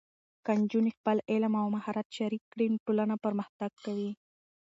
[0.45, 4.11] که نجونې خپل علم او مهارت شریک کړي، ټولنه پرمختګ کوي.